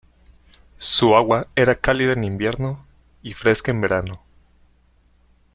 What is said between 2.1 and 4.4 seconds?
en invierno y fresca en verano.